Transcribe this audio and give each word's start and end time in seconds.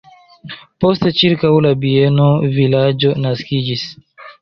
Poste 0.85 1.11
ĉirkaŭ 1.19 1.53
la 1.67 1.75
bieno 1.85 2.29
vilaĝo 2.59 3.17
naskiĝis. 3.29 3.89